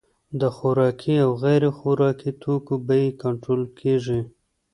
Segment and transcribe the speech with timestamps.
[0.41, 4.19] د خوراکي او غیر خوراکي توکو بیې کنټرول کیږي.